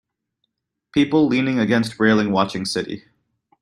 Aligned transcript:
People 0.93 1.27
leaning 1.27 1.59
against 1.59 1.99
railing 1.99 2.31
watching 2.31 2.65
city. 2.65 3.03